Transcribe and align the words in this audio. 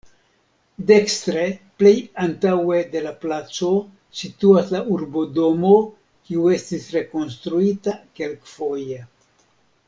Dekstre 0.91 1.41
plej 1.81 1.91
antaŭe 2.23 2.79
de 2.95 3.01
la 3.07 3.11
placo 3.25 3.69
situas 4.21 4.73
la 4.77 4.81
Urbodomo, 4.97 5.75
kiu 6.31 6.49
estis 6.57 6.89
rekonstruita 6.97 7.97
kelkfoje. 8.23 9.05